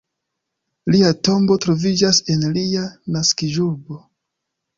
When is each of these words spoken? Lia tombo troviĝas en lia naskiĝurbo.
Lia 0.95 1.11
tombo 1.29 1.57
troviĝas 1.65 2.21
en 2.37 2.47
lia 2.57 2.87
naskiĝurbo. 3.19 4.01